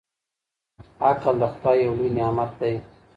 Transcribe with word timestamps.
عقل 1.07 1.35
د 1.41 1.43
خدای 1.53 1.77
يو 1.85 1.93
لوی 1.97 2.09
نعمت 2.17 2.51
دی. 2.59 2.73